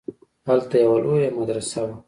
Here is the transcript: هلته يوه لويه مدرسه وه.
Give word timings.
هلته 0.47 0.75
يوه 0.83 0.97
لويه 1.03 1.29
مدرسه 1.39 1.77
وه. 1.85 1.95